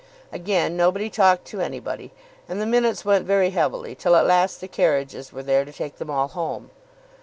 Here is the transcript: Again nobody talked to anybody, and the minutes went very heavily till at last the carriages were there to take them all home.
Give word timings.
Again 0.31 0.75
nobody 0.75 1.11
talked 1.11 1.45
to 1.49 1.61
anybody, 1.61 2.11
and 2.49 2.59
the 2.59 2.65
minutes 2.65 3.05
went 3.05 3.27
very 3.27 3.51
heavily 3.51 3.93
till 3.93 4.15
at 4.15 4.25
last 4.25 4.59
the 4.59 4.67
carriages 4.67 5.31
were 5.31 5.43
there 5.43 5.63
to 5.63 5.71
take 5.71 5.97
them 5.99 6.09
all 6.09 6.29
home. 6.29 6.71